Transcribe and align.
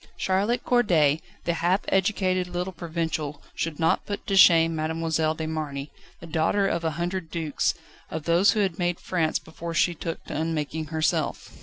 Charlotte 0.17 0.63
Corday, 0.63 1.21
the 1.43 1.53
half 1.53 1.81
educated 1.89 2.47
little 2.47 2.73
provincial 2.73 3.39
should 3.53 3.79
not 3.79 4.03
put 4.07 4.25
to 4.25 4.35
shame 4.35 4.75
Mademoiselle 4.75 5.35
de 5.35 5.45
Marny, 5.45 5.91
the 6.19 6.25
daughter 6.25 6.67
of 6.67 6.83
a 6.83 6.97
hundred 6.97 7.29
dukes, 7.29 7.75
of 8.09 8.23
those 8.23 8.53
who 8.53 8.61
had 8.61 8.79
made 8.79 8.99
France 8.99 9.37
before 9.37 9.75
she 9.75 9.93
took 9.93 10.23
to 10.25 10.35
unmaking 10.35 10.85
herself. 10.85 11.53